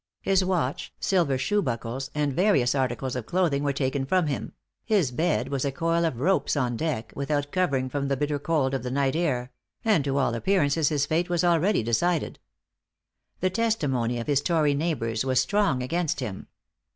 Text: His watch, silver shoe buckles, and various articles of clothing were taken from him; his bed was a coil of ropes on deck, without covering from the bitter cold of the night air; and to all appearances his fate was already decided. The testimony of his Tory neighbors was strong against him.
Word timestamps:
His 0.23 0.43
watch, 0.43 0.91
silver 0.99 1.37
shoe 1.37 1.61
buckles, 1.61 2.09
and 2.15 2.33
various 2.33 2.73
articles 2.73 3.15
of 3.15 3.27
clothing 3.27 3.61
were 3.61 3.71
taken 3.71 4.03
from 4.07 4.25
him; 4.25 4.53
his 4.83 5.11
bed 5.11 5.49
was 5.49 5.63
a 5.63 5.71
coil 5.71 6.05
of 6.05 6.19
ropes 6.19 6.57
on 6.57 6.75
deck, 6.75 7.13
without 7.15 7.51
covering 7.51 7.87
from 7.87 8.07
the 8.07 8.17
bitter 8.17 8.39
cold 8.39 8.73
of 8.73 8.81
the 8.81 8.89
night 8.89 9.15
air; 9.15 9.51
and 9.85 10.03
to 10.05 10.17
all 10.17 10.33
appearances 10.33 10.89
his 10.89 11.05
fate 11.05 11.29
was 11.29 11.43
already 11.43 11.83
decided. 11.83 12.39
The 13.41 13.51
testimony 13.51 14.19
of 14.19 14.25
his 14.25 14.41
Tory 14.41 14.73
neighbors 14.73 15.23
was 15.23 15.39
strong 15.39 15.83
against 15.83 16.19
him. 16.19 16.47